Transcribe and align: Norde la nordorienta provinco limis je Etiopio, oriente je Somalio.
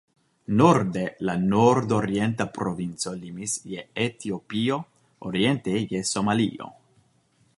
Norde 0.59 1.01
la 1.27 1.33
nordorienta 1.41 2.47
provinco 2.55 3.13
limis 3.25 3.53
je 3.73 3.83
Etiopio, 4.07 4.79
oriente 5.31 5.77
je 5.95 6.03
Somalio. 6.15 6.73